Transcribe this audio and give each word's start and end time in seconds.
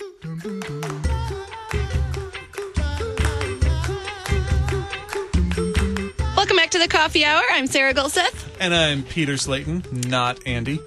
Welcome 0.00 0.60
back 6.56 6.70
to 6.70 6.78
the 6.78 6.86
coffee 6.88 7.24
hour. 7.24 7.42
I'm 7.50 7.66
Sarah 7.66 7.92
Gulseth. 7.92 8.46
And 8.60 8.72
I'm 8.72 9.02
Peter 9.02 9.36
Slayton, 9.36 9.82
not 10.06 10.38
Andy. 10.46 10.78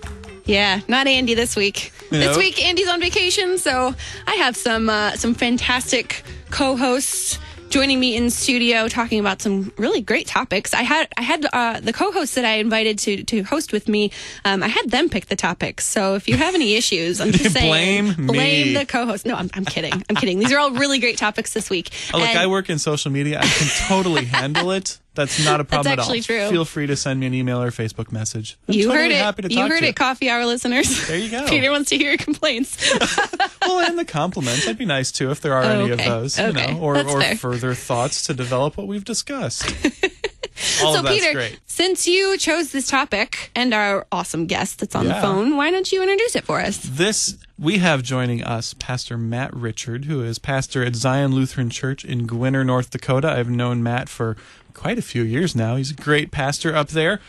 Yeah, 0.45 0.79
not 0.87 1.07
Andy 1.07 1.33
this 1.33 1.57
week. 1.57 1.91
This 2.09 2.37
week 2.37 2.63
Andy's 2.63 2.87
on 2.87 3.01
vacation, 3.01 3.57
so 3.57 3.93
I 4.27 4.35
have 4.35 4.55
some 4.55 4.89
uh, 4.89 5.17
some 5.17 5.33
fantastic 5.33 6.23
co-hosts 6.49 7.37
joining 7.71 7.99
me 7.99 8.15
in 8.17 8.29
studio 8.29 8.87
talking 8.87 9.19
about 9.19 9.41
some 9.41 9.71
really 9.77 10.01
great 10.01 10.27
topics. 10.27 10.73
I 10.73 10.81
had 10.83 11.07
I 11.17 11.21
had 11.21 11.45
uh, 11.51 11.79
the 11.79 11.93
co-hosts 11.93 12.35
that 12.35 12.45
I 12.45 12.55
invited 12.57 12.99
to 12.99 13.23
to 13.23 13.43
host 13.43 13.71
with 13.71 13.87
me. 13.87 14.11
Um, 14.45 14.61
I 14.61 14.67
had 14.67 14.89
them 14.91 15.09
pick 15.09 15.27
the 15.27 15.35
topics. 15.35 15.87
So 15.87 16.15
if 16.15 16.27
you 16.27 16.35
have 16.37 16.53
any 16.53 16.75
issues, 16.75 17.19
I'm 17.21 17.31
just 17.31 17.51
saying 17.53 18.03
Blame 18.13 18.27
blame 18.27 18.67
me. 18.67 18.73
the 18.75 18.85
co-host. 18.85 19.25
No, 19.25 19.35
I'm, 19.35 19.49
I'm 19.53 19.65
kidding. 19.65 20.03
I'm 20.09 20.15
kidding. 20.15 20.39
These 20.39 20.51
are 20.51 20.59
all 20.59 20.71
really 20.71 20.99
great 20.99 21.17
topics 21.17 21.53
this 21.53 21.69
week. 21.69 21.89
Oh, 22.13 22.17
look, 22.19 22.27
And- 22.27 22.37
I 22.39 22.47
work 22.47 22.69
in 22.69 22.77
social 22.77 23.11
media. 23.11 23.39
I 23.39 23.45
can 23.47 23.67
totally 23.87 24.25
handle 24.25 24.71
it. 24.71 24.99
That's 25.13 25.43
not 25.43 25.59
a 25.59 25.65
problem 25.65 25.91
actually 25.99 26.19
at 26.19 26.29
all. 26.29 26.47
true. 26.47 26.49
Feel 26.49 26.65
free 26.65 26.87
to 26.87 26.95
send 26.95 27.19
me 27.19 27.27
an 27.27 27.33
email 27.33 27.61
or 27.61 27.69
Facebook 27.71 28.11
message. 28.13 28.57
I'm 28.67 28.73
you 28.75 28.87
totally 28.87 29.03
heard 29.03 29.11
it. 29.11 29.17
Happy 29.17 29.41
to 29.41 29.49
you 29.49 29.55
talk 29.57 29.69
heard 29.69 29.81
to 29.81 29.87
it, 29.87 29.95
coffee 29.95 30.29
hour 30.29 30.45
listeners. 30.45 31.07
There 31.07 31.17
you 31.17 31.29
go. 31.29 31.45
Peter 31.49 31.69
wants 31.69 31.89
to 31.89 31.97
hear 31.97 32.09
your 32.09 32.17
complaints. 32.17 32.77
Well, 33.63 33.79
and 33.87 33.97
the 33.97 34.03
compliments. 34.05 34.67
I'd 34.67 34.77
be 34.77 34.85
nice 34.85 35.11
too 35.11 35.29
if 35.29 35.39
there 35.39 35.53
are 35.53 35.61
any 35.63 35.91
of 35.91 35.99
Okay. 35.99 36.09
those. 36.09 36.37
You 36.39 36.45
Okay. 36.45 36.73
know, 36.73 36.79
or, 36.79 36.95
That's 36.95 37.13
or 37.13 37.21
fair. 37.21 37.35
further 37.35 37.73
thoughts 37.75 38.23
to 38.25 38.33
develop 38.33 38.75
what 38.75 38.87
we've 38.87 39.05
discussed. 39.05 39.63
All 40.83 40.93
so 40.93 40.99
of 40.99 41.05
that's 41.05 41.15
Peter, 41.15 41.33
great. 41.33 41.59
since 41.67 42.07
you 42.07 42.37
chose 42.37 42.71
this 42.71 42.87
topic 42.87 43.51
and 43.55 43.73
our 43.73 44.05
awesome 44.11 44.45
guest 44.47 44.79
that's 44.79 44.95
on 44.95 45.05
the 45.05 45.11
Yeah. 45.11 45.21
phone, 45.21 45.55
why 45.57 45.71
don't 45.71 45.91
you 45.91 46.01
introduce 46.01 46.35
it 46.35 46.43
for 46.43 46.59
us? 46.59 46.77
This 46.77 47.37
we 47.57 47.77
have 47.77 48.01
joining 48.03 48.43
us 48.43 48.73
Pastor 48.73 49.17
Matt 49.17 49.55
Richard, 49.55 50.05
who 50.05 50.21
is 50.23 50.39
pastor 50.39 50.83
at 50.83 50.95
Zion 50.95 51.31
Lutheran 51.33 51.69
Church 51.69 52.03
in 52.03 52.27
Gwinner, 52.27 52.65
North 52.65 52.89
Dakota. 52.89 53.31
I've 53.31 53.49
known 53.49 53.81
Matt 53.83 54.09
for 54.09 54.35
quite 54.73 54.97
a 54.97 55.01
few 55.01 55.23
years 55.23 55.55
now. 55.55 55.75
He's 55.75 55.91
a 55.91 55.95
great 55.95 56.31
pastor 56.31 56.75
up 56.75 56.89
there, 56.89 57.19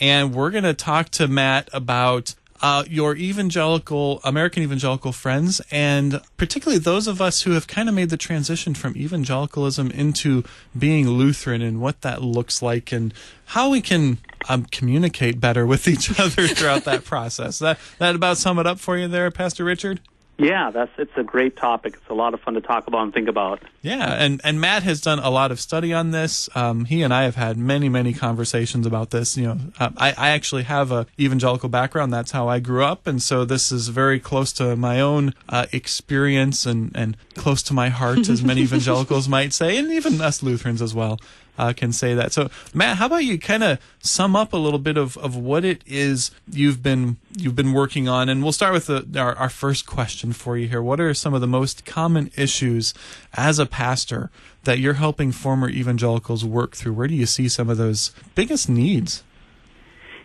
and 0.00 0.34
we're 0.34 0.50
going 0.50 0.64
to 0.64 0.74
talk 0.74 1.10
to 1.10 1.28
Matt 1.28 1.68
about 1.72 2.34
uh, 2.62 2.84
your 2.88 3.16
evangelical 3.16 4.20
American 4.22 4.62
evangelical 4.62 5.10
friends, 5.10 5.60
and 5.72 6.20
particularly 6.36 6.78
those 6.78 7.08
of 7.08 7.20
us 7.20 7.42
who 7.42 7.50
have 7.50 7.66
kind 7.66 7.88
of 7.88 7.94
made 7.94 8.08
the 8.08 8.16
transition 8.16 8.72
from 8.72 8.96
evangelicalism 8.96 9.90
into 9.90 10.44
being 10.78 11.08
Lutheran, 11.08 11.60
and 11.60 11.80
what 11.80 12.02
that 12.02 12.22
looks 12.22 12.62
like, 12.62 12.92
and 12.92 13.12
how 13.46 13.68
we 13.68 13.80
can 13.80 14.18
um, 14.48 14.64
communicate 14.66 15.40
better 15.40 15.66
with 15.66 15.88
each 15.88 16.08
other 16.20 16.46
throughout 16.46 16.84
that 16.84 17.04
process. 17.04 17.58
That 17.58 17.78
that 17.98 18.14
about 18.14 18.38
sum 18.38 18.60
it 18.60 18.66
up 18.66 18.78
for 18.78 18.96
you 18.96 19.08
there, 19.08 19.30
Pastor 19.32 19.64
Richard. 19.64 20.00
Yeah, 20.42 20.72
that's 20.72 20.90
it's 20.98 21.16
a 21.16 21.22
great 21.22 21.56
topic. 21.56 21.94
It's 21.94 22.10
a 22.10 22.14
lot 22.14 22.34
of 22.34 22.40
fun 22.40 22.54
to 22.54 22.60
talk 22.60 22.88
about 22.88 23.02
and 23.04 23.14
think 23.14 23.28
about. 23.28 23.62
Yeah, 23.80 24.12
and 24.12 24.40
and 24.42 24.60
Matt 24.60 24.82
has 24.82 25.00
done 25.00 25.20
a 25.20 25.30
lot 25.30 25.52
of 25.52 25.60
study 25.60 25.92
on 25.92 26.10
this. 26.10 26.48
Um, 26.56 26.84
he 26.86 27.02
and 27.02 27.14
I 27.14 27.22
have 27.22 27.36
had 27.36 27.56
many 27.56 27.88
many 27.88 28.12
conversations 28.12 28.84
about 28.84 29.10
this. 29.10 29.36
You 29.36 29.46
know, 29.46 29.58
uh, 29.78 29.90
I 29.96 30.14
I 30.18 30.28
actually 30.30 30.64
have 30.64 30.90
a 30.90 31.06
evangelical 31.18 31.68
background. 31.68 32.12
That's 32.12 32.32
how 32.32 32.48
I 32.48 32.58
grew 32.58 32.84
up, 32.84 33.06
and 33.06 33.22
so 33.22 33.44
this 33.44 33.70
is 33.70 33.88
very 33.88 34.18
close 34.18 34.52
to 34.54 34.74
my 34.74 35.00
own 35.00 35.32
uh, 35.48 35.66
experience 35.70 36.66
and 36.66 36.90
and 36.94 37.16
close 37.36 37.62
to 37.64 37.72
my 37.72 37.88
heart, 37.88 38.28
as 38.28 38.42
many 38.42 38.62
evangelicals 38.68 39.28
might 39.28 39.52
say, 39.52 39.76
and 39.76 39.92
even 39.92 40.20
us 40.20 40.42
Lutherans 40.42 40.82
as 40.82 40.92
well. 40.92 41.20
Uh, 41.58 41.72
can 41.74 41.92
say 41.92 42.14
that. 42.14 42.32
So, 42.32 42.50
Matt, 42.72 42.96
how 42.96 43.06
about 43.06 43.24
you 43.24 43.38
kind 43.38 43.62
of 43.62 43.78
sum 44.00 44.34
up 44.34 44.54
a 44.54 44.56
little 44.56 44.78
bit 44.78 44.96
of, 44.96 45.18
of 45.18 45.36
what 45.36 45.66
it 45.66 45.82
is 45.86 46.30
you've 46.50 46.82
been 46.82 47.18
you've 47.36 47.54
been 47.54 47.74
working 47.74 48.08
on, 48.08 48.30
and 48.30 48.42
we'll 48.42 48.52
start 48.52 48.72
with 48.72 48.86
the, 48.86 49.06
our, 49.18 49.34
our 49.34 49.50
first 49.50 49.86
question 49.86 50.32
for 50.32 50.56
you 50.56 50.66
here. 50.66 50.80
What 50.80 50.98
are 50.98 51.12
some 51.12 51.34
of 51.34 51.42
the 51.42 51.46
most 51.46 51.84
common 51.84 52.30
issues 52.36 52.94
as 53.34 53.58
a 53.58 53.66
pastor 53.66 54.30
that 54.64 54.78
you're 54.78 54.94
helping 54.94 55.30
former 55.30 55.68
evangelicals 55.68 56.42
work 56.42 56.74
through? 56.74 56.94
Where 56.94 57.08
do 57.08 57.14
you 57.14 57.26
see 57.26 57.48
some 57.48 57.68
of 57.68 57.76
those 57.76 58.12
biggest 58.34 58.70
needs? 58.70 59.22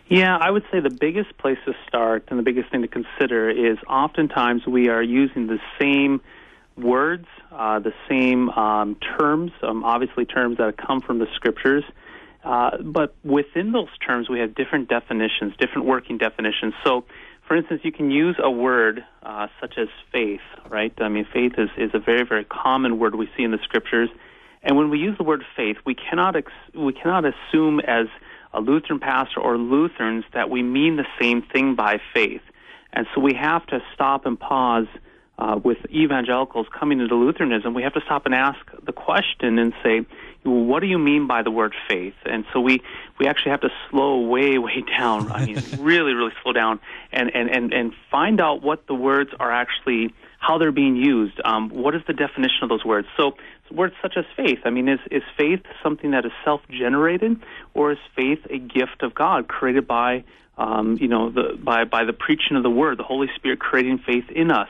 Yeah, 0.08 0.38
I 0.38 0.50
would 0.50 0.64
say 0.72 0.80
the 0.80 0.90
biggest 0.90 1.36
place 1.36 1.58
to 1.66 1.74
start 1.86 2.24
and 2.28 2.38
the 2.38 2.42
biggest 2.42 2.70
thing 2.70 2.80
to 2.80 2.88
consider 2.88 3.50
is 3.50 3.76
oftentimes 3.86 4.66
we 4.66 4.88
are 4.88 5.02
using 5.02 5.46
the 5.46 5.58
same 5.78 6.22
words, 6.78 7.26
uh, 7.52 7.78
the 7.78 7.92
same 8.08 8.48
um, 8.50 8.96
terms, 9.18 9.52
um, 9.62 9.84
obviously 9.84 10.24
terms 10.24 10.58
that 10.58 10.76
come 10.76 11.00
from 11.00 11.18
the 11.18 11.26
scriptures. 11.34 11.84
Uh, 12.44 12.78
but 12.82 13.14
within 13.24 13.72
those 13.72 13.88
terms, 14.06 14.28
we 14.28 14.40
have 14.40 14.54
different 14.54 14.88
definitions, 14.88 15.54
different 15.58 15.86
working 15.86 16.18
definitions. 16.18 16.72
So, 16.84 17.04
for 17.46 17.56
instance, 17.56 17.80
you 17.82 17.92
can 17.92 18.10
use 18.10 18.36
a 18.38 18.50
word 18.50 19.04
uh, 19.22 19.48
such 19.60 19.74
as 19.76 19.88
faith, 20.12 20.40
right? 20.68 20.92
I 20.98 21.08
mean, 21.08 21.26
faith 21.32 21.52
is, 21.58 21.70
is 21.76 21.90
a 21.94 21.98
very, 21.98 22.24
very 22.24 22.44
common 22.44 22.98
word 22.98 23.14
we 23.14 23.28
see 23.36 23.42
in 23.42 23.50
the 23.50 23.58
scriptures. 23.64 24.10
And 24.62 24.76
when 24.76 24.90
we 24.90 24.98
use 24.98 25.16
the 25.16 25.24
word 25.24 25.44
faith, 25.56 25.76
we 25.84 25.94
cannot 25.94 26.36
ex- 26.36 26.52
we 26.74 26.92
cannot 26.92 27.24
assume 27.24 27.80
as 27.80 28.06
a 28.52 28.60
Lutheran 28.60 28.98
pastor 28.98 29.40
or 29.40 29.56
Lutherans 29.56 30.24
that 30.34 30.50
we 30.50 30.62
mean 30.62 30.96
the 30.96 31.06
same 31.20 31.42
thing 31.42 31.74
by 31.74 32.00
faith. 32.14 32.42
And 32.92 33.06
so 33.14 33.20
we 33.20 33.34
have 33.34 33.66
to 33.66 33.80
stop 33.94 34.26
and 34.26 34.38
pause 34.38 34.86
uh, 35.38 35.58
with 35.62 35.78
evangelicals 35.90 36.66
coming 36.78 37.00
into 37.00 37.14
Lutheranism. 37.14 37.72
We 37.72 37.82
have 37.82 37.94
to 37.94 38.00
stop 38.04 38.26
and 38.26 38.34
ask 38.34 38.58
the 38.84 38.92
question 38.92 39.58
and 39.58 39.72
say, 39.84 40.04
well, 40.44 40.64
what 40.64 40.80
do 40.80 40.86
you 40.86 40.98
mean 40.98 41.26
by 41.26 41.42
the 41.42 41.50
word 41.50 41.74
faith? 41.88 42.14
And 42.24 42.44
so 42.52 42.60
we, 42.60 42.82
we 43.18 43.26
actually 43.26 43.52
have 43.52 43.60
to 43.60 43.70
slow 43.90 44.20
way, 44.20 44.58
way 44.58 44.82
down. 44.98 45.30
I 45.30 45.46
mean, 45.46 45.62
really, 45.78 46.12
really 46.12 46.32
slow 46.42 46.52
down 46.52 46.80
and, 47.12 47.30
and, 47.34 47.50
and, 47.50 47.72
and 47.72 47.92
find 48.10 48.40
out 48.40 48.62
what 48.62 48.86
the 48.88 48.94
words 48.94 49.30
are 49.38 49.52
actually, 49.52 50.12
how 50.40 50.58
they're 50.58 50.72
being 50.72 50.96
used. 50.96 51.40
Um, 51.44 51.70
what 51.70 51.94
is 51.94 52.02
the 52.06 52.14
definition 52.14 52.62
of 52.62 52.68
those 52.68 52.84
words? 52.84 53.06
So, 53.16 53.36
words 53.70 53.94
such 54.00 54.14
as 54.16 54.24
faith, 54.34 54.60
I 54.64 54.70
mean, 54.70 54.88
is, 54.88 55.00
is 55.10 55.22
faith 55.36 55.60
something 55.82 56.12
that 56.12 56.24
is 56.24 56.32
self 56.44 56.62
generated, 56.70 57.36
or 57.74 57.92
is 57.92 57.98
faith 58.16 58.40
a 58.50 58.58
gift 58.58 59.02
of 59.02 59.14
God 59.14 59.46
created 59.46 59.86
by, 59.86 60.24
um, 60.56 60.96
you 60.98 61.06
know, 61.06 61.30
the, 61.30 61.58
by, 61.62 61.84
by 61.84 62.04
the 62.04 62.14
preaching 62.14 62.56
of 62.56 62.62
the 62.62 62.70
word, 62.70 62.98
the 62.98 63.04
Holy 63.04 63.28
Spirit 63.36 63.60
creating 63.60 63.98
faith 63.98 64.24
in 64.30 64.50
us? 64.50 64.68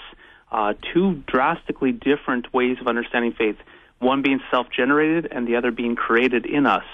Uh, 0.51 0.75
two 0.95 1.23
drastically 1.27 1.93
different 1.93 2.53
ways 2.55 2.79
of 2.81 2.87
understanding 2.87 3.33
faith 3.33 3.57
one 3.99 4.23
being 4.23 4.41
self 4.51 4.69
generated 4.71 5.29
and 5.31 5.47
the 5.47 5.57
other 5.57 5.71
being 5.71 5.97
created 5.97 6.47
in 6.47 6.67
us. 6.67 6.85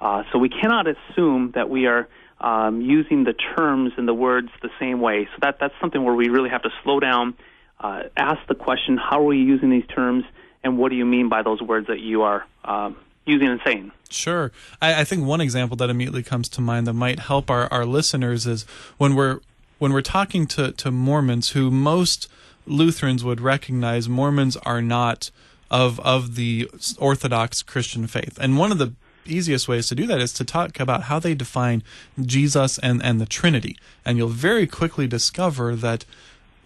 Uh, 0.00 0.22
so 0.32 0.38
we 0.38 0.48
cannot 0.48 0.86
assume 0.86 1.52
that 1.54 1.68
we 1.68 1.86
are 1.86 2.08
um, 2.40 2.80
using 2.80 3.24
the 3.24 3.32
terms 3.32 3.92
and 3.96 4.06
the 4.06 4.14
words 4.14 4.48
the 4.62 4.70
same 4.80 5.00
way. 5.00 5.26
So 5.26 5.38
that, 5.42 5.58
that's 5.60 5.74
something 5.80 6.02
where 6.02 6.14
we 6.14 6.28
really 6.28 6.50
have 6.50 6.62
to 6.62 6.70
slow 6.82 6.98
down, 6.98 7.34
uh, 7.78 8.04
ask 8.16 8.40
the 8.48 8.54
question 8.54 8.96
how 8.96 9.20
are 9.20 9.26
we 9.26 9.38
using 9.38 9.70
these 9.70 9.86
terms, 9.86 10.24
and 10.64 10.78
what 10.78 10.90
do 10.90 10.96
you 10.96 11.04
mean 11.04 11.28
by 11.28 11.42
those 11.42 11.60
words 11.60 11.86
that 11.86 12.00
you 12.00 12.22
are 12.22 12.46
um, 12.64 12.96
using 13.26 13.48
and 13.48 13.60
saying? 13.64 13.92
Sure. 14.10 14.50
I, 14.80 15.00
I 15.00 15.04
think 15.04 15.24
one 15.24 15.40
example 15.40 15.76
that 15.76 15.90
immediately 15.90 16.22
comes 16.22 16.48
to 16.50 16.60
mind 16.60 16.86
that 16.86 16.94
might 16.94 17.20
help 17.20 17.50
our, 17.50 17.72
our 17.72 17.86
listeners 17.86 18.46
is 18.46 18.64
when 18.98 19.14
we're 19.14 19.40
when 19.78 19.92
we're 19.92 20.00
talking 20.00 20.46
to, 20.46 20.70
to 20.70 20.92
Mormons 20.92 21.50
who 21.50 21.68
most 21.68 22.28
Lutherans 22.66 23.24
would 23.24 23.40
recognize 23.40 24.08
Mormons 24.08 24.56
are 24.58 24.82
not 24.82 25.30
of 25.70 25.98
of 26.00 26.36
the 26.36 26.70
Orthodox 26.98 27.62
Christian 27.62 28.06
faith. 28.06 28.38
And 28.40 28.58
one 28.58 28.72
of 28.72 28.78
the 28.78 28.92
easiest 29.24 29.68
ways 29.68 29.88
to 29.88 29.94
do 29.94 30.06
that 30.06 30.20
is 30.20 30.32
to 30.34 30.44
talk 30.44 30.80
about 30.80 31.04
how 31.04 31.18
they 31.18 31.34
define 31.34 31.82
Jesus 32.20 32.78
and, 32.78 33.02
and 33.02 33.20
the 33.20 33.26
Trinity. 33.26 33.76
And 34.04 34.18
you'll 34.18 34.28
very 34.28 34.66
quickly 34.66 35.06
discover 35.06 35.76
that 35.76 36.04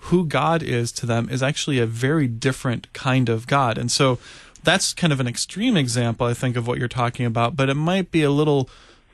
who 0.01 0.25
God 0.25 0.63
is 0.63 0.93
to 0.93 1.07
them 1.07 1.29
is 1.29 1.43
actually 1.43 1.79
a 1.79 1.87
very 1.87 2.27
different 2.27 2.93
kind 2.93 3.29
of 3.29 3.47
God. 3.47 3.77
And 3.77 3.91
so 3.91 4.19
that's 4.63 4.93
kind 4.95 5.13
of 5.13 5.21
an 5.21 5.27
extreme 5.27 5.77
example, 5.77 6.27
I 6.27 6.35
think, 6.35 6.57
of 6.57 6.67
what 6.67 6.79
you're 6.79 6.89
talking 6.89 7.27
about, 7.27 7.57
but 7.57 7.69
it 7.69 7.75
might 7.75 8.11
be 8.11 8.23
a 8.23 8.31
little, 8.31 8.69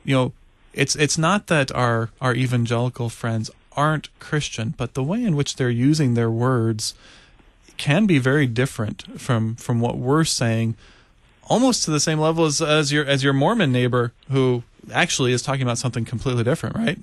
you 0.04 0.14
know, 0.14 0.32
it's 0.72 0.97
it's 0.97 1.19
not 1.19 1.49
that 1.49 1.70
our 1.72 2.10
our 2.20 2.34
evangelical 2.34 3.10
friends 3.10 3.50
aren't 3.77 4.09
Christian, 4.19 4.75
but 4.77 4.94
the 4.94 5.03
way 5.03 5.25
in 5.25 5.37
which 5.37 5.56
they're 5.56 5.71
using 5.71 6.15
their 6.15 6.31
words 6.31 6.94
can 7.77 8.06
be 8.06 8.19
very 8.19 8.47
different 8.47 9.20
from 9.20 9.56
from 9.56 9.81
what 9.81 9.99
we're 9.99 10.25
saying 10.25 10.76
almost 11.49 11.85
to 11.85 11.91
the 11.91 12.00
same 12.00 12.19
level 12.19 12.44
as, 12.44 12.61
as 12.61 12.93
your 12.93 13.05
as 13.05 13.25
your 13.25 13.32
Mormon 13.32 13.73
neighbor 13.73 14.12
who 14.31 14.62
actually 14.93 15.32
is 15.32 15.43
talking 15.43 15.62
about 15.62 15.79
something 15.79 16.05
completely 16.05 16.44
different, 16.44 16.76
right? 16.76 16.99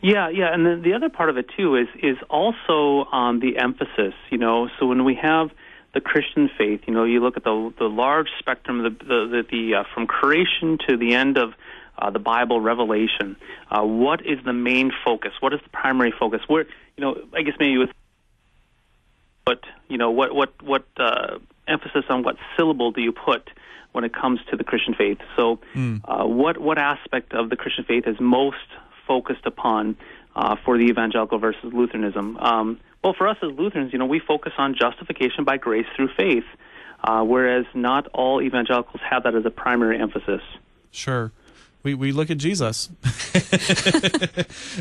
Yeah, 0.00 0.28
yeah, 0.30 0.52
and 0.52 0.66
then 0.66 0.82
the 0.82 0.94
other 0.94 1.08
part 1.08 1.30
of 1.30 1.36
it 1.36 1.46
too 1.56 1.76
is 1.76 1.88
is 2.02 2.16
also 2.28 3.08
um, 3.12 3.40
the 3.40 3.58
emphasis. 3.58 4.14
You 4.30 4.38
know, 4.38 4.68
so 4.78 4.86
when 4.86 5.04
we 5.04 5.14
have 5.14 5.50
the 5.94 6.00
Christian 6.00 6.50
faith, 6.58 6.80
you 6.86 6.94
know, 6.94 7.04
you 7.04 7.20
look 7.20 7.36
at 7.36 7.44
the 7.44 7.72
the 7.78 7.88
large 7.88 8.28
spectrum, 8.38 8.82
the 8.82 8.90
the 8.90 8.96
the, 9.30 9.42
the 9.50 9.74
uh, 9.76 9.84
from 9.94 10.06
creation 10.06 10.78
to 10.88 10.96
the 10.96 11.14
end 11.14 11.38
of 11.38 11.54
uh, 12.02 12.10
the 12.10 12.18
Bible, 12.18 12.60
Revelation. 12.60 13.36
Uh, 13.70 13.82
what 13.82 14.20
is 14.26 14.38
the 14.44 14.52
main 14.52 14.90
focus? 15.04 15.32
What 15.40 15.52
is 15.54 15.60
the 15.62 15.70
primary 15.70 16.12
focus? 16.18 16.40
Where 16.48 16.64
you 16.96 17.00
know, 17.04 17.12
I 17.32 17.42
guess 17.42 17.54
maybe 17.58 17.78
with 17.78 17.90
what 19.44 19.60
you 19.88 19.98
know, 19.98 20.10
what 20.10 20.34
what 20.34 20.50
what 20.62 20.84
uh, 20.96 21.38
emphasis 21.68 22.04
on 22.08 22.22
what 22.22 22.36
syllable 22.56 22.90
do 22.90 23.00
you 23.00 23.12
put 23.12 23.50
when 23.92 24.04
it 24.04 24.12
comes 24.12 24.40
to 24.50 24.56
the 24.56 24.64
Christian 24.64 24.94
faith? 24.94 25.18
So, 25.36 25.60
uh, 26.04 26.24
what 26.24 26.58
what 26.58 26.78
aspect 26.78 27.32
of 27.34 27.50
the 27.50 27.56
Christian 27.56 27.84
faith 27.84 28.04
is 28.06 28.16
most 28.20 28.56
focused 29.06 29.46
upon 29.46 29.96
uh, 30.34 30.56
for 30.64 30.78
the 30.78 30.84
evangelical 30.84 31.38
versus 31.38 31.72
Lutheranism? 31.72 32.36
Um, 32.38 32.80
Well, 33.04 33.14
for 33.14 33.26
us 33.28 33.36
as 33.42 33.50
Lutherans, 33.58 33.92
you 33.92 33.98
know, 33.98 34.06
we 34.06 34.20
focus 34.20 34.52
on 34.58 34.74
justification 34.74 35.44
by 35.44 35.56
grace 35.56 35.86
through 35.94 36.10
faith, 36.16 36.48
uh, 37.02 37.22
whereas 37.24 37.66
not 37.74 38.06
all 38.14 38.40
evangelicals 38.40 39.02
have 39.10 39.24
that 39.24 39.34
as 39.34 39.44
a 39.44 39.50
primary 39.50 39.98
emphasis. 40.00 40.42
Sure. 40.92 41.32
We, 41.82 41.94
we 41.94 42.12
look 42.12 42.30
at 42.30 42.38
Jesus. 42.38 42.88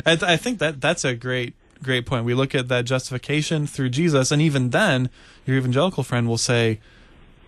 I, 0.06 0.15
th- 0.15 0.24
I 0.24 0.38
think 0.38 0.59
that 0.59 0.80
that's 0.81 1.03
a 1.03 1.15
great 1.15 1.53
great 1.83 2.06
point. 2.06 2.25
We 2.25 2.33
look 2.33 2.53
at 2.53 2.68
that 2.68 2.86
justification 2.86 3.65
through 3.65 3.89
Jesus, 3.89 4.31
and 4.31 4.42
even 4.42 4.69
then, 4.69 5.09
your 5.45 5.57
evangelical 5.57 6.03
friend 6.03 6.27
will 6.27 6.38
say, 6.38 6.80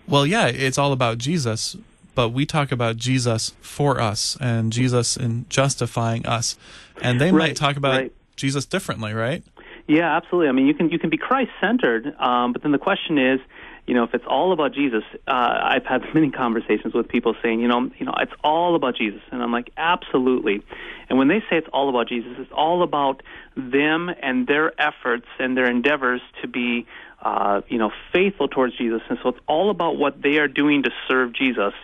"Well, 0.08 0.26
yeah, 0.26 0.46
it's 0.48 0.78
all 0.78 0.92
about 0.92 1.18
Jesus, 1.18 1.76
but 2.14 2.30
we 2.30 2.44
talk 2.46 2.72
about 2.72 2.96
Jesus 2.96 3.52
for 3.60 4.00
us 4.00 4.36
and 4.40 4.72
Jesus 4.72 5.16
in 5.16 5.46
justifying 5.48 6.26
us." 6.26 6.56
And 7.00 7.20
they 7.20 7.30
Right, 7.30 7.48
might 7.50 7.56
talk 7.56 7.76
about 7.76 8.00
right. 8.00 8.12
Jesus 8.36 8.64
differently, 8.66 9.12
right? 9.12 9.42
Yeah, 9.86 10.16
absolutely. 10.16 10.48
I 10.48 10.52
mean, 10.52 10.66
you 10.66 10.74
can 10.74 10.90
you 10.90 10.98
can 10.98 11.10
be 11.10 11.18
Christ 11.18 11.50
centered, 11.60 12.14
um, 12.18 12.52
but 12.52 12.62
then 12.62 12.72
the 12.72 12.78
question 12.78 13.18
is, 13.18 13.38
you 13.86 13.94
know, 13.94 14.04
if 14.04 14.14
it's 14.14 14.24
all 14.26 14.52
about 14.52 14.72
Jesus, 14.72 15.02
uh, 15.28 15.58
I've 15.62 15.84
had 15.84 16.02
many 16.14 16.30
conversations 16.30 16.94
with 16.94 17.08
people 17.08 17.34
saying, 17.42 17.60
you 17.60 17.68
know, 17.68 17.90
you 17.98 18.06
know, 18.06 18.14
it's 18.20 18.32
all 18.42 18.76
about 18.76 18.96
Jesus, 18.96 19.20
and 19.30 19.42
I'm 19.42 19.52
like, 19.52 19.70
absolutely. 19.76 20.62
And 21.08 21.18
when 21.18 21.28
they 21.28 21.40
say 21.50 21.58
it's 21.58 21.68
all 21.72 21.88
about 21.88 22.08
Jesus, 22.08 22.32
it's 22.38 22.52
all 22.52 22.82
about 22.82 23.22
them 23.56 24.10
and 24.22 24.46
their 24.46 24.72
efforts 24.80 25.26
and 25.38 25.56
their 25.56 25.70
endeavors 25.70 26.22
to 26.42 26.48
be, 26.48 26.86
uh, 27.22 27.60
you 27.68 27.78
know, 27.78 27.90
faithful 28.12 28.48
towards 28.48 28.76
Jesus, 28.76 29.02
and 29.08 29.18
so 29.22 29.30
it's 29.30 29.40
all 29.46 29.70
about 29.70 29.96
what 29.96 30.20
they 30.20 30.38
are 30.38 30.48
doing 30.48 30.82
to 30.84 30.90
serve 31.08 31.34
Jesus. 31.34 31.74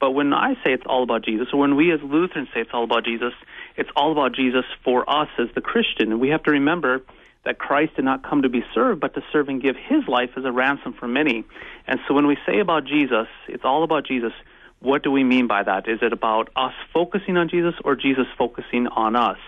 But 0.00 0.10
when 0.10 0.34
I 0.34 0.54
say 0.54 0.72
it's 0.72 0.86
all 0.86 1.02
about 1.02 1.24
Jesus, 1.24 1.48
or 1.52 1.60
when 1.60 1.76
we 1.76 1.92
as 1.92 2.00
Lutherans 2.02 2.48
say 2.52 2.60
it's 2.60 2.70
all 2.74 2.84
about 2.84 3.04
Jesus, 3.04 3.32
it's 3.76 3.88
all 3.96 4.12
about 4.12 4.34
Jesus 4.34 4.64
for 4.82 5.08
us 5.08 5.28
as 5.38 5.48
the 5.54 5.60
Christian. 5.60 6.10
And 6.10 6.20
we 6.20 6.30
have 6.30 6.42
to 6.42 6.50
remember 6.50 7.02
that 7.44 7.58
Christ 7.58 7.96
did 7.96 8.04
not 8.04 8.22
come 8.22 8.42
to 8.42 8.48
be 8.48 8.64
served, 8.74 9.00
but 9.00 9.14
to 9.14 9.22
serve 9.32 9.48
and 9.48 9.60
give 9.60 9.76
his 9.76 10.06
life 10.08 10.30
as 10.36 10.44
a 10.44 10.52
ransom 10.52 10.94
for 10.94 11.06
many. 11.06 11.44
And 11.86 12.00
so 12.06 12.14
when 12.14 12.26
we 12.26 12.36
say 12.46 12.58
about 12.60 12.84
Jesus, 12.84 13.28
it's 13.48 13.64
all 13.64 13.82
about 13.82 14.06
Jesus. 14.06 14.32
What 14.80 15.02
do 15.02 15.10
we 15.10 15.24
mean 15.24 15.46
by 15.46 15.62
that? 15.62 15.88
Is 15.88 16.00
it 16.02 16.12
about 16.12 16.50
us 16.56 16.74
focusing 16.92 17.36
on 17.36 17.48
Jesus 17.48 17.74
or 17.84 17.96
Jesus 17.96 18.26
focusing 18.36 18.86
on 18.88 19.16
us? 19.16 19.38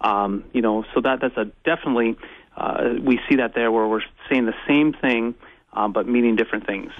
Um, 0.00 0.44
you 0.52 0.62
know, 0.62 0.84
so 0.94 1.00
that 1.00 1.20
that's 1.20 1.36
a 1.36 1.46
definitely 1.64 2.16
uh, 2.56 2.94
we 3.00 3.20
see 3.28 3.36
that 3.36 3.54
there 3.54 3.70
where 3.70 3.86
we're 3.86 4.02
saying 4.28 4.46
the 4.46 4.54
same 4.66 4.92
thing, 4.92 5.34
um, 5.72 5.92
but 5.92 6.06
meaning 6.06 6.36
different 6.36 6.66
things. 6.66 6.92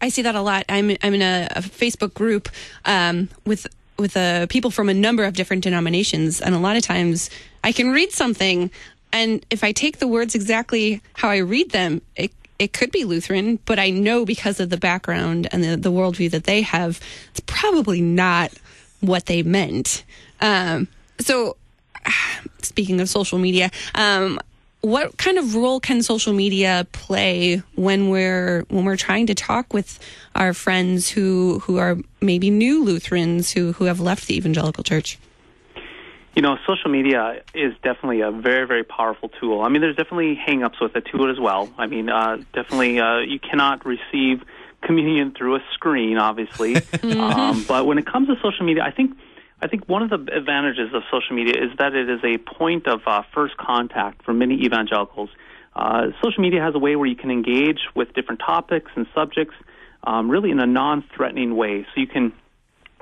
I 0.00 0.08
see 0.08 0.22
that 0.22 0.34
a 0.34 0.42
lot. 0.42 0.64
I'm 0.68 0.96
I'm 1.02 1.14
in 1.14 1.22
a, 1.22 1.48
a 1.52 1.60
Facebook 1.60 2.14
group 2.14 2.48
um, 2.84 3.28
with 3.46 3.66
with 3.98 4.16
uh, 4.16 4.46
people 4.48 4.70
from 4.70 4.88
a 4.88 4.94
number 4.94 5.24
of 5.24 5.34
different 5.34 5.62
denominations, 5.62 6.40
and 6.40 6.54
a 6.54 6.58
lot 6.58 6.76
of 6.76 6.82
times 6.82 7.30
I 7.64 7.72
can 7.72 7.90
read 7.90 8.12
something, 8.12 8.70
and 9.12 9.44
if 9.50 9.62
I 9.62 9.72
take 9.72 9.98
the 9.98 10.08
words 10.08 10.34
exactly 10.34 11.00
how 11.14 11.28
I 11.28 11.38
read 11.38 11.70
them, 11.70 12.02
it 12.16 12.32
it 12.58 12.72
could 12.72 12.92
be 12.92 13.04
Lutheran, 13.04 13.58
but 13.64 13.80
I 13.80 13.90
know 13.90 14.24
because 14.24 14.60
of 14.60 14.70
the 14.70 14.76
background 14.76 15.48
and 15.50 15.64
the, 15.64 15.76
the 15.76 15.90
worldview 15.90 16.30
that 16.30 16.44
they 16.44 16.62
have, 16.62 17.00
it's 17.30 17.40
probably 17.40 18.00
not 18.00 18.52
what 19.00 19.26
they 19.26 19.42
meant. 19.42 20.04
Um, 20.40 20.86
so, 21.18 21.56
speaking 22.62 23.00
of 23.00 23.08
social 23.08 23.38
media, 23.38 23.70
um, 23.96 24.38
what 24.80 25.16
kind 25.16 25.38
of 25.38 25.56
role 25.56 25.80
can 25.80 26.02
social 26.02 26.32
media 26.32 26.86
play 26.92 27.62
when 27.74 28.10
we're 28.10 28.64
when 28.68 28.84
we're 28.84 28.96
trying 28.96 29.26
to 29.26 29.34
talk 29.34 29.72
with 29.72 29.98
our 30.34 30.52
friends 30.52 31.08
who 31.08 31.60
who 31.60 31.78
are 31.78 31.96
maybe 32.20 32.50
new 32.50 32.84
Lutherans 32.84 33.50
who 33.50 33.72
who 33.72 33.84
have 33.84 34.00
left 34.00 34.26
the 34.26 34.36
evangelical 34.36 34.84
church? 34.84 35.18
You 36.34 36.40
know, 36.40 36.56
social 36.66 36.90
media 36.90 37.42
is 37.54 37.74
definitely 37.82 38.22
a 38.22 38.30
very, 38.30 38.66
very 38.66 38.84
powerful 38.84 39.28
tool. 39.28 39.60
I 39.60 39.68
mean, 39.68 39.82
there's 39.82 39.96
definitely 39.96 40.34
hang-ups 40.34 40.80
with 40.80 40.96
it 40.96 41.04
to 41.12 41.26
it 41.26 41.30
as 41.30 41.38
well. 41.38 41.68
I 41.76 41.86
mean, 41.86 42.08
uh, 42.08 42.38
definitely, 42.54 43.00
uh, 43.00 43.18
you 43.18 43.38
cannot 43.38 43.84
receive 43.84 44.42
communion 44.80 45.32
through 45.36 45.56
a 45.56 45.60
screen, 45.74 46.16
obviously. 46.16 46.76
um, 47.02 47.64
but 47.68 47.86
when 47.86 47.98
it 47.98 48.06
comes 48.06 48.28
to 48.28 48.36
social 48.36 48.64
media, 48.64 48.82
I 48.82 48.92
think, 48.92 49.16
I 49.60 49.68
think 49.68 49.88
one 49.88 50.02
of 50.02 50.08
the 50.08 50.34
advantages 50.34 50.94
of 50.94 51.02
social 51.10 51.36
media 51.36 51.54
is 51.62 51.76
that 51.78 51.94
it 51.94 52.08
is 52.08 52.20
a 52.24 52.38
point 52.38 52.86
of 52.86 53.00
uh, 53.06 53.22
first 53.34 53.56
contact 53.58 54.24
for 54.24 54.32
many 54.32 54.64
evangelicals. 54.64 55.28
Uh, 55.74 56.08
social 56.22 56.42
media 56.42 56.62
has 56.62 56.74
a 56.74 56.78
way 56.78 56.96
where 56.96 57.06
you 57.06 57.16
can 57.16 57.30
engage 57.30 57.80
with 57.94 58.12
different 58.14 58.40
topics 58.40 58.90
and 58.94 59.06
subjects, 59.14 59.54
um, 60.04 60.30
really 60.30 60.50
in 60.50 60.60
a 60.60 60.66
non-threatening 60.66 61.56
way. 61.56 61.86
So 61.94 62.00
you 62.00 62.06
can 62.06 62.32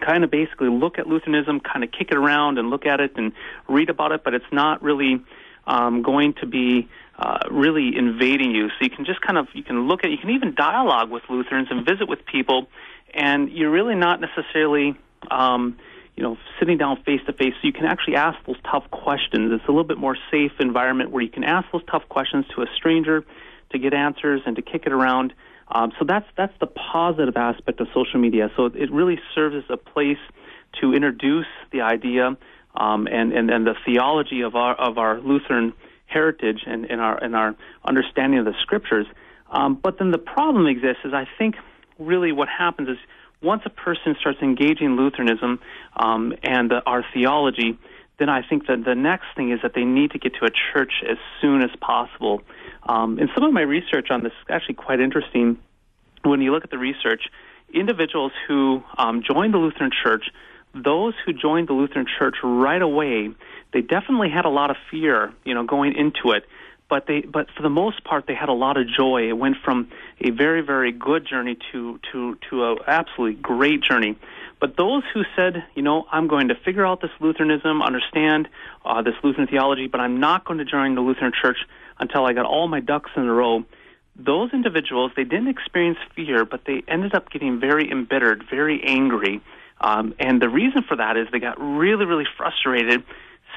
kind 0.00 0.24
of 0.24 0.30
basically 0.30 0.68
look 0.68 0.98
at 0.98 1.06
Lutheranism, 1.06 1.60
kind 1.60 1.84
of 1.84 1.90
kick 1.92 2.08
it 2.10 2.16
around 2.16 2.58
and 2.58 2.70
look 2.70 2.86
at 2.86 3.00
it 3.00 3.12
and 3.16 3.32
read 3.68 3.90
about 3.90 4.12
it, 4.12 4.24
but 4.24 4.34
it's 4.34 4.52
not 4.52 4.82
really 4.82 5.22
um, 5.66 6.02
going 6.02 6.34
to 6.34 6.46
be 6.46 6.88
uh, 7.18 7.38
really 7.50 7.96
invading 7.96 8.52
you. 8.52 8.68
So 8.68 8.76
you 8.80 8.90
can 8.90 9.04
just 9.04 9.20
kind 9.20 9.38
of 9.38 9.48
you 9.52 9.62
can 9.62 9.88
look 9.88 10.04
at 10.04 10.10
you 10.10 10.18
can 10.18 10.30
even 10.30 10.54
dialogue 10.54 11.10
with 11.10 11.22
Lutherans 11.28 11.68
and 11.70 11.84
visit 11.84 12.08
with 12.08 12.24
people, 12.24 12.68
and 13.12 13.50
you're 13.50 13.70
really 13.70 13.94
not 13.94 14.20
necessarily 14.20 14.96
um, 15.30 15.78
you 16.16 16.22
know 16.22 16.38
sitting 16.58 16.78
down 16.78 17.02
face 17.02 17.20
to 17.26 17.32
face. 17.32 17.54
So 17.60 17.66
you 17.66 17.72
can 17.72 17.84
actually 17.84 18.16
ask 18.16 18.38
those 18.46 18.60
tough 18.70 18.90
questions. 18.90 19.52
It's 19.52 19.64
a 19.64 19.70
little 19.70 19.84
bit 19.84 19.98
more 19.98 20.16
safe 20.30 20.52
environment 20.60 21.10
where 21.10 21.22
you 21.22 21.28
can 21.28 21.44
ask 21.44 21.70
those 21.72 21.84
tough 21.90 22.08
questions 22.08 22.46
to 22.54 22.62
a 22.62 22.66
stranger 22.74 23.24
to 23.70 23.78
get 23.78 23.94
answers 23.94 24.42
and 24.46 24.56
to 24.56 24.62
kick 24.62 24.84
it 24.86 24.92
around. 24.92 25.32
Um, 25.72 25.92
so 25.98 26.04
that's 26.04 26.26
that's 26.36 26.52
the 26.60 26.66
positive 26.66 27.36
aspect 27.36 27.80
of 27.80 27.88
social 27.94 28.20
media. 28.20 28.50
So 28.56 28.66
it 28.66 28.90
really 28.90 29.18
serves 29.34 29.56
as 29.56 29.64
a 29.70 29.76
place 29.76 30.18
to 30.80 30.94
introduce 30.94 31.46
the 31.72 31.82
idea 31.82 32.36
um, 32.74 33.06
and, 33.06 33.32
and 33.32 33.50
and 33.50 33.66
the 33.66 33.74
theology 33.84 34.42
of 34.42 34.56
our 34.56 34.74
of 34.74 34.98
our 34.98 35.20
Lutheran 35.20 35.72
heritage 36.06 36.62
and, 36.66 36.84
and 36.86 37.00
our 37.00 37.22
and 37.22 37.36
our 37.36 37.54
understanding 37.84 38.40
of 38.40 38.44
the 38.44 38.54
scriptures. 38.62 39.06
Um, 39.50 39.78
but 39.80 39.98
then 39.98 40.10
the 40.10 40.18
problem 40.18 40.66
exists 40.66 41.04
is 41.04 41.12
I 41.12 41.26
think 41.38 41.56
really 41.98 42.32
what 42.32 42.48
happens 42.48 42.88
is 42.88 42.98
once 43.42 43.62
a 43.64 43.70
person 43.70 44.16
starts 44.20 44.40
engaging 44.42 44.96
Lutheranism 44.96 45.60
um, 45.96 46.34
and 46.42 46.70
the, 46.70 46.82
our 46.84 47.04
theology, 47.14 47.78
then 48.18 48.28
I 48.28 48.42
think 48.46 48.66
that 48.66 48.84
the 48.84 48.94
next 48.94 49.26
thing 49.34 49.50
is 49.50 49.60
that 49.62 49.72
they 49.74 49.84
need 49.84 50.10
to 50.12 50.18
get 50.18 50.34
to 50.34 50.44
a 50.44 50.50
church 50.50 50.92
as 51.08 51.16
soon 51.40 51.62
as 51.62 51.70
possible. 51.80 52.42
Um, 52.82 53.18
and 53.18 53.28
some 53.34 53.44
of 53.44 53.52
my 53.52 53.62
research 53.62 54.10
on 54.10 54.22
this 54.22 54.32
is 54.32 54.46
actually 54.48 54.74
quite 54.74 55.00
interesting. 55.00 55.58
When 56.22 56.40
you 56.42 56.52
look 56.52 56.64
at 56.64 56.70
the 56.70 56.78
research, 56.78 57.22
individuals 57.72 58.32
who 58.46 58.82
um, 58.96 59.22
joined 59.22 59.54
the 59.54 59.58
Lutheran 59.58 59.90
Church, 60.02 60.24
those 60.74 61.14
who 61.24 61.32
joined 61.32 61.68
the 61.68 61.72
Lutheran 61.72 62.06
Church 62.18 62.36
right 62.42 62.80
away, 62.80 63.30
they 63.72 63.80
definitely 63.80 64.30
had 64.30 64.44
a 64.44 64.50
lot 64.50 64.70
of 64.70 64.76
fear, 64.90 65.32
you 65.44 65.54
know, 65.54 65.64
going 65.64 65.94
into 65.94 66.32
it. 66.32 66.44
But 66.88 67.06
they, 67.06 67.20
but 67.20 67.46
for 67.56 67.62
the 67.62 67.70
most 67.70 68.02
part, 68.02 68.26
they 68.26 68.34
had 68.34 68.48
a 68.48 68.52
lot 68.52 68.76
of 68.76 68.88
joy. 68.88 69.28
It 69.28 69.38
went 69.38 69.56
from 69.64 69.90
a 70.20 70.30
very, 70.30 70.60
very 70.60 70.90
good 70.90 71.24
journey 71.24 71.56
to 71.70 72.00
to 72.10 72.36
to 72.50 72.64
a 72.64 72.76
absolutely 72.86 73.40
great 73.40 73.80
journey. 73.80 74.18
But 74.60 74.76
those 74.76 75.04
who 75.14 75.22
said, 75.36 75.64
you 75.74 75.82
know, 75.82 76.06
I'm 76.10 76.26
going 76.26 76.48
to 76.48 76.54
figure 76.54 76.84
out 76.84 77.00
this 77.00 77.12
Lutheranism, 77.20 77.80
understand 77.80 78.48
uh, 78.84 79.02
this 79.02 79.14
Lutheran 79.22 79.46
theology, 79.46 79.86
but 79.86 80.00
I'm 80.00 80.20
not 80.20 80.44
going 80.44 80.58
to 80.58 80.64
join 80.64 80.96
the 80.96 81.00
Lutheran 81.00 81.32
Church 81.40 81.56
until 82.00 82.26
I 82.26 82.32
got 82.32 82.46
all 82.46 82.66
my 82.66 82.80
ducks 82.80 83.10
in 83.16 83.22
a 83.22 83.32
row. 83.32 83.64
Those 84.16 84.52
individuals, 84.52 85.12
they 85.16 85.24
didn't 85.24 85.48
experience 85.48 85.98
fear, 86.16 86.44
but 86.44 86.64
they 86.66 86.82
ended 86.88 87.14
up 87.14 87.30
getting 87.30 87.60
very 87.60 87.90
embittered, 87.90 88.44
very 88.50 88.82
angry. 88.82 89.40
Um, 89.80 90.14
and 90.18 90.42
the 90.42 90.48
reason 90.48 90.82
for 90.82 90.96
that 90.96 91.16
is 91.16 91.28
they 91.30 91.38
got 91.38 91.60
really, 91.60 92.04
really 92.04 92.26
frustrated 92.36 93.04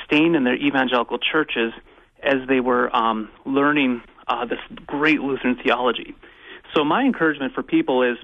staying 0.06 0.36
in 0.36 0.44
their 0.44 0.56
evangelical 0.56 1.18
churches 1.18 1.74
as 2.22 2.48
they 2.48 2.60
were 2.60 2.96
um, 2.96 3.30
learning 3.46 4.02
uh, 4.28 4.46
this 4.46 4.60
great 4.86 5.20
Lutheran 5.20 5.58
theology. 5.62 6.16
So 6.74 6.84
my 6.84 7.04
encouragement 7.04 7.54
for 7.54 7.64
people 7.64 8.04
is, 8.04 8.18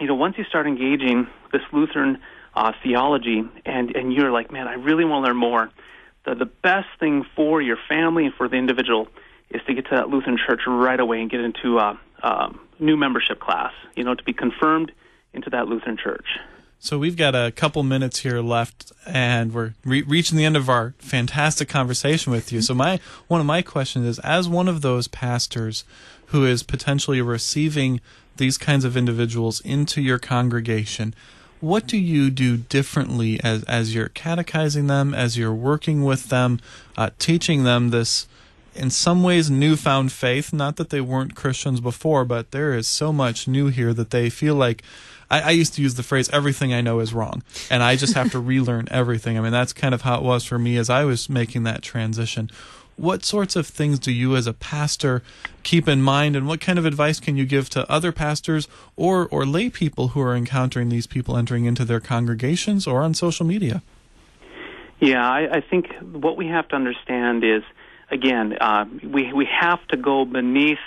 you 0.00 0.06
know, 0.06 0.14
once 0.14 0.36
you 0.36 0.44
start 0.44 0.66
engaging 0.66 1.26
this 1.52 1.62
Lutheran 1.72 2.18
uh, 2.54 2.72
theology, 2.82 3.42
and 3.64 3.96
and 3.96 4.12
you're 4.12 4.30
like, 4.30 4.52
man, 4.52 4.68
I 4.68 4.74
really 4.74 5.04
want 5.04 5.24
to 5.24 5.28
learn 5.28 5.36
more. 5.36 5.70
The 6.24 6.34
the 6.34 6.46
best 6.46 6.88
thing 7.00 7.24
for 7.34 7.60
your 7.60 7.78
family 7.88 8.26
and 8.26 8.34
for 8.34 8.48
the 8.48 8.56
individual 8.56 9.08
is 9.50 9.60
to 9.66 9.74
get 9.74 9.84
to 9.86 9.96
that 9.96 10.08
Lutheran 10.08 10.38
church 10.38 10.60
right 10.66 10.98
away 10.98 11.20
and 11.20 11.30
get 11.30 11.40
into 11.40 11.78
a 11.78 11.98
um, 12.22 12.60
new 12.78 12.96
membership 12.96 13.40
class. 13.40 13.72
You 13.94 14.04
know, 14.04 14.14
to 14.14 14.24
be 14.24 14.32
confirmed 14.32 14.92
into 15.32 15.50
that 15.50 15.68
Lutheran 15.68 15.96
church. 15.96 16.26
So 16.84 16.98
we've 16.98 17.16
got 17.16 17.34
a 17.34 17.50
couple 17.50 17.82
minutes 17.82 18.18
here 18.18 18.40
left, 18.42 18.92
and 19.06 19.54
we're 19.54 19.72
re- 19.86 20.02
reaching 20.02 20.36
the 20.36 20.44
end 20.44 20.54
of 20.54 20.68
our 20.68 20.92
fantastic 20.98 21.66
conversation 21.66 22.30
with 22.30 22.52
you. 22.52 22.60
So 22.60 22.74
my 22.74 23.00
one 23.26 23.40
of 23.40 23.46
my 23.46 23.62
questions 23.62 24.06
is, 24.06 24.18
as 24.18 24.50
one 24.50 24.68
of 24.68 24.82
those 24.82 25.08
pastors 25.08 25.84
who 26.26 26.44
is 26.44 26.62
potentially 26.62 27.22
receiving 27.22 28.02
these 28.36 28.58
kinds 28.58 28.84
of 28.84 28.98
individuals 28.98 29.60
into 29.62 30.02
your 30.02 30.18
congregation, 30.18 31.14
what 31.60 31.86
do 31.86 31.96
you 31.96 32.28
do 32.28 32.58
differently 32.58 33.40
as 33.42 33.64
as 33.64 33.94
you're 33.94 34.10
catechizing 34.10 34.86
them, 34.86 35.14
as 35.14 35.38
you're 35.38 35.54
working 35.54 36.04
with 36.04 36.28
them, 36.28 36.60
uh, 36.98 37.08
teaching 37.18 37.64
them 37.64 37.90
this? 37.90 38.26
In 38.74 38.90
some 38.90 39.22
ways 39.22 39.50
newfound 39.50 40.12
faith. 40.12 40.52
Not 40.52 40.76
that 40.76 40.90
they 40.90 41.00
weren't 41.00 41.34
Christians 41.34 41.80
before, 41.80 42.24
but 42.24 42.50
there 42.50 42.74
is 42.74 42.86
so 42.88 43.12
much 43.12 43.48
new 43.48 43.68
here 43.68 43.92
that 43.94 44.10
they 44.10 44.30
feel 44.30 44.54
like. 44.54 44.82
I, 45.30 45.40
I 45.40 45.50
used 45.50 45.74
to 45.74 45.82
use 45.82 45.94
the 45.94 46.02
phrase 46.02 46.28
"everything 46.30 46.74
I 46.74 46.82
know 46.82 47.00
is 47.00 47.14
wrong," 47.14 47.42
and 47.70 47.82
I 47.82 47.96
just 47.96 48.14
have 48.14 48.30
to 48.32 48.38
relearn 48.52 48.88
everything. 48.90 49.38
I 49.38 49.40
mean, 49.40 49.52
that's 49.52 49.72
kind 49.72 49.94
of 49.94 50.02
how 50.02 50.16
it 50.18 50.22
was 50.22 50.44
for 50.44 50.58
me 50.58 50.76
as 50.76 50.90
I 50.90 51.04
was 51.04 51.28
making 51.30 51.62
that 51.64 51.82
transition. 51.82 52.50
what 52.96 53.24
sorts 53.24 53.56
of 53.56 53.66
things 53.66 53.98
do 53.98 54.12
you 54.12 54.36
as 54.36 54.46
a 54.46 54.52
pastor 54.52 55.22
keep 55.62 55.88
in 55.88 56.00
mind 56.00 56.36
and 56.36 56.46
what 56.46 56.60
kind 56.60 56.78
of 56.78 56.84
advice 56.84 57.18
can 57.18 57.36
you 57.36 57.44
give 57.44 57.68
to 57.70 57.90
other 57.90 58.12
pastors 58.12 58.68
or 58.96 59.26
or 59.28 59.44
lay 59.44 59.68
people 59.68 60.08
who 60.08 60.20
are 60.20 60.36
encountering 60.36 60.88
these 60.88 61.06
people 61.06 61.36
entering 61.36 61.64
into 61.64 61.84
their 61.84 62.00
congregations 62.00 62.86
or 62.86 63.02
on 63.02 63.14
social 63.14 63.46
media? 63.46 63.82
Yeah, 65.00 65.28
I, 65.28 65.56
I 65.56 65.60
think 65.60 65.92
what 66.00 66.36
we 66.36 66.46
have 66.48 66.68
to 66.68 66.76
understand 66.76 67.42
is, 67.44 67.62
again, 68.10 68.56
uh, 68.60 68.86
we 69.02 69.32
we 69.32 69.46
have 69.60 69.86
to 69.88 69.96
go 69.96 70.24
beneath 70.24 70.78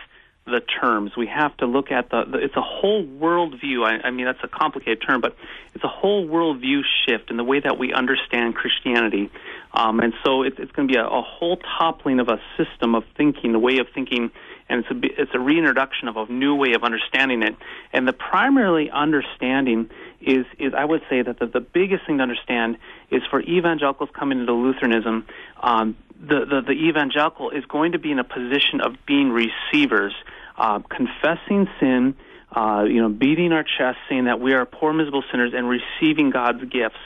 the 0.47 0.61
terms. 0.61 1.15
We 1.17 1.27
have 1.27 1.55
to 1.57 1.65
look 1.65 1.91
at 1.91 2.09
the, 2.09 2.23
the 2.23 2.37
it's 2.37 2.55
a 2.55 2.61
whole 2.61 3.05
worldview. 3.05 3.85
I, 3.85 4.07
I 4.07 4.11
mean, 4.11 4.25
that's 4.25 4.43
a 4.43 4.47
complicated 4.47 5.03
term, 5.05 5.19
but 5.21 5.35
it's 5.75 5.83
a 5.83 5.89
whole 5.89 6.25
worldview 6.25 6.81
shift 7.05 7.29
in 7.29 7.37
the 7.37 7.43
way 7.43 7.59
that 7.59 7.77
we 7.77 7.93
understand 7.93 8.55
Christianity. 8.55 9.29
Um, 9.73 9.99
and 9.99 10.13
so 10.23 10.43
it, 10.43 10.57
it's 10.57 10.71
going 10.71 10.87
to 10.87 10.93
be 10.93 10.97
a, 10.97 11.05
a 11.05 11.21
whole 11.21 11.57
toppling 11.57 12.19
of 12.19 12.29
a 12.29 12.39
system 12.55 12.95
of 12.95 13.03
thinking, 13.17 13.51
the 13.51 13.59
way 13.59 13.79
of 13.79 13.87
thinking, 13.93 14.31
and 14.69 14.85
it's 14.85 14.91
a 14.91 15.21
it's 15.21 15.31
a 15.33 15.39
reintroduction 15.39 16.07
of 16.07 16.15
a 16.15 16.31
new 16.31 16.55
way 16.55 16.73
of 16.73 16.83
understanding 16.83 17.43
it. 17.43 17.55
And 17.91 18.07
the 18.07 18.13
primarily 18.13 18.89
understanding 18.89 19.89
is 20.21 20.45
is 20.59 20.73
I 20.73 20.85
would 20.85 21.01
say 21.09 21.21
that 21.21 21.39
the, 21.39 21.45
the 21.45 21.59
biggest 21.59 22.05
thing 22.05 22.17
to 22.17 22.23
understand 22.23 22.77
is 23.11 23.21
for 23.29 23.41
evangelicals 23.41 24.09
coming 24.17 24.39
into 24.39 24.53
Lutheranism. 24.53 25.25
Um, 25.61 25.95
the, 26.19 26.45
the, 26.45 26.61
the 26.65 26.71
evangelical 26.71 27.51
is 27.51 27.63
going 27.65 27.91
to 27.91 27.99
be 27.99 28.11
in 28.11 28.17
a 28.17 28.23
position 28.23 28.81
of 28.81 28.95
being 29.05 29.29
receivers 29.29 30.13
uh, 30.57 30.79
confessing 30.79 31.67
sin, 31.79 32.15
uh, 32.55 32.85
you 32.87 33.01
know, 33.01 33.09
beating 33.09 33.51
our 33.51 33.63
chest, 33.63 33.99
saying 34.09 34.25
that 34.25 34.39
we 34.39 34.53
are 34.53 34.65
poor, 34.65 34.91
miserable 34.93 35.23
sinners, 35.31 35.53
and 35.55 35.69
receiving 35.69 36.31
God's 36.31 36.63
gifts. 36.63 36.97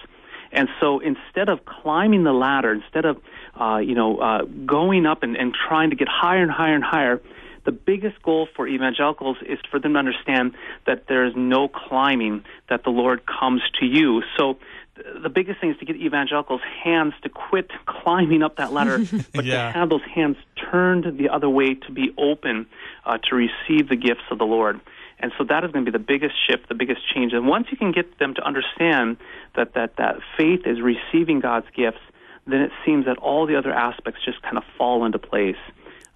And 0.53 0.69
so 0.79 0.99
instead 0.99 1.49
of 1.49 1.65
climbing 1.65 2.23
the 2.23 2.33
ladder, 2.33 2.73
instead 2.73 3.05
of, 3.05 3.17
uh, 3.59 3.77
you 3.77 3.95
know, 3.95 4.17
uh, 4.17 4.43
going 4.43 5.05
up 5.05 5.23
and, 5.23 5.35
and 5.35 5.53
trying 5.53 5.89
to 5.89 5.95
get 5.95 6.07
higher 6.09 6.41
and 6.41 6.51
higher 6.51 6.75
and 6.75 6.83
higher, 6.83 7.21
the 7.65 7.71
biggest 7.71 8.21
goal 8.23 8.47
for 8.55 8.67
evangelicals 8.67 9.37
is 9.45 9.59
for 9.69 9.79
them 9.79 9.93
to 9.93 9.99
understand 9.99 10.53
that 10.87 11.07
there 11.07 11.25
is 11.25 11.33
no 11.35 11.67
climbing, 11.67 12.43
that 12.69 12.83
the 12.83 12.89
Lord 12.89 13.21
comes 13.25 13.61
to 13.79 13.85
you. 13.85 14.23
So 14.37 14.57
the 15.21 15.29
biggest 15.29 15.61
thing 15.61 15.71
is 15.71 15.77
to 15.77 15.85
get 15.85 15.95
evangelicals' 15.95 16.61
hands 16.83 17.13
to 17.23 17.29
quit 17.29 17.69
climbing 17.85 18.43
up 18.43 18.57
that 18.57 18.73
ladder, 18.73 18.99
but 19.33 19.45
yeah. 19.45 19.71
to 19.71 19.79
have 19.79 19.89
those 19.89 20.03
hands 20.13 20.37
turned 20.71 21.17
the 21.17 21.29
other 21.29 21.49
way 21.49 21.75
to 21.75 21.91
be 21.91 22.13
open 22.17 22.67
uh, 23.05 23.17
to 23.29 23.35
receive 23.35 23.89
the 23.89 23.95
gifts 23.95 24.23
of 24.31 24.37
the 24.37 24.45
Lord. 24.45 24.79
And 25.19 25.31
so 25.37 25.43
that 25.43 25.63
is 25.63 25.71
going 25.71 25.85
to 25.85 25.91
be 25.91 25.95
the 25.95 26.03
biggest 26.03 26.33
shift, 26.47 26.67
the 26.67 26.75
biggest 26.75 27.01
change. 27.13 27.33
And 27.33 27.47
once 27.47 27.67
you 27.69 27.77
can 27.77 27.91
get 27.91 28.17
them 28.17 28.33
to 28.33 28.41
understand 28.41 29.17
that 29.55 29.75
that, 29.75 29.97
that 29.97 30.15
faith 30.35 30.61
is 30.65 30.79
receiving 30.81 31.39
God's 31.39 31.67
gifts, 31.75 31.99
then 32.47 32.61
it 32.61 32.71
seems 32.83 33.05
that 33.05 33.17
all 33.19 33.45
the 33.45 33.55
other 33.55 33.71
aspects 33.71 34.21
just 34.25 34.41
kind 34.41 34.57
of 34.57 34.63
fall 34.77 35.05
into 35.05 35.19
place. 35.19 35.57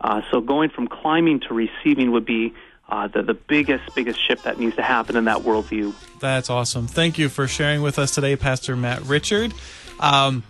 Uh, 0.05 0.21
so 0.29 0.39
going 0.39 0.69
from 0.69 0.87
climbing 0.87 1.39
to 1.39 1.51
receiving 1.55 2.11
would 2.11 2.25
be 2.25 2.53
uh, 2.87 3.07
the, 3.07 3.23
the 3.23 3.33
biggest, 3.33 3.83
biggest 3.95 4.23
shift 4.23 4.43
that 4.43 4.59
needs 4.59 4.75
to 4.75 4.83
happen 4.83 5.15
in 5.15 5.25
that 5.25 5.39
worldview. 5.39 5.95
That's 6.19 6.51
awesome. 6.51 6.85
Thank 6.85 7.17
you 7.17 7.27
for 7.27 7.47
sharing 7.47 7.81
with 7.81 7.97
us 7.97 8.13
today, 8.13 8.35
Pastor 8.35 8.75
Matt 8.75 9.01
Richard. 9.01 9.51
Um, 9.99 10.43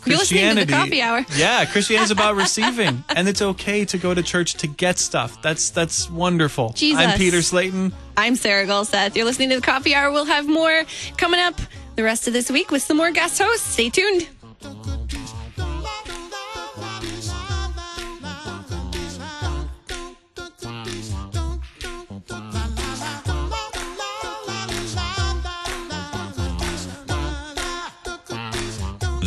Christianity, 0.00 0.72
coffee 0.72 1.00
hour. 1.00 1.24
yeah, 1.36 1.64
Christianity 1.64 2.06
is 2.06 2.10
about 2.10 2.34
receiving, 2.34 3.04
and 3.08 3.28
it's 3.28 3.40
okay 3.40 3.84
to 3.84 3.98
go 3.98 4.14
to 4.14 4.22
church 4.22 4.54
to 4.54 4.66
get 4.66 4.98
stuff. 4.98 5.40
That's 5.42 5.70
that's 5.70 6.10
wonderful. 6.10 6.70
Jesus. 6.70 7.04
I'm 7.04 7.16
Peter 7.18 7.42
Slayton. 7.42 7.92
I'm 8.16 8.34
Sarah 8.34 8.66
Gulseth. 8.66 9.14
You're 9.14 9.26
listening 9.26 9.50
to 9.50 9.56
the 9.56 9.62
Coffee 9.62 9.94
Hour. 9.94 10.10
We'll 10.10 10.24
have 10.24 10.48
more 10.48 10.84
coming 11.16 11.40
up 11.40 11.60
the 11.96 12.02
rest 12.02 12.26
of 12.26 12.32
this 12.32 12.50
week 12.50 12.70
with 12.70 12.82
some 12.82 12.96
more 12.96 13.10
guest 13.10 13.40
hosts. 13.40 13.66
Stay 13.66 13.90
tuned. 13.90 14.28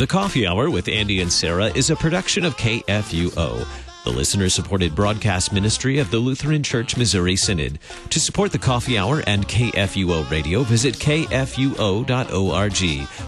The 0.02 0.08
Coffee 0.08 0.48
Hour 0.48 0.72
with 0.72 0.88
Andy 0.88 1.22
and 1.22 1.32
Sarah 1.32 1.68
is 1.68 1.92
a 1.92 1.96
production 1.96 2.44
of 2.44 2.58
KFUO, 2.58 3.68
the 4.04 4.10
listener 4.10 4.50
supported 4.50 4.96
broadcast 4.96 5.54
ministry 5.54 6.00
of 6.00 6.10
the 6.10 6.18
Lutheran 6.18 6.64
Church 6.64 6.98
Missouri 6.98 7.36
Synod. 7.36 7.78
To 8.10 8.20
support 8.20 8.52
the 8.52 8.58
Coffee 8.58 8.98
Hour 8.98 9.22
and 9.28 9.48
KFUO 9.48 10.28
radio, 10.32 10.64
visit 10.64 10.96
kfuo.org 10.96 12.10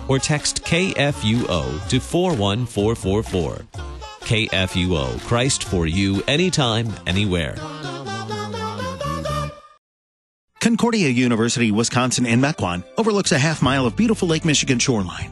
or 0.09 0.17
text 0.17 0.63
KFUO 0.63 1.89
to 1.89 1.99
41444. 1.99 3.53
KFUO, 4.21 5.21
Christ 5.27 5.65
for 5.65 5.85
you, 5.85 6.23
anytime, 6.27 6.91
anywhere. 7.05 7.53
Concordia 10.59 11.09
University, 11.09 11.71
Wisconsin 11.71 12.25
in 12.25 12.41
Mequon 12.41 12.83
overlooks 12.97 13.31
a 13.31 13.37
half 13.37 13.61
mile 13.61 13.85
of 13.85 13.95
beautiful 13.95 14.27
Lake 14.27 14.43
Michigan 14.43 14.79
shoreline. 14.79 15.31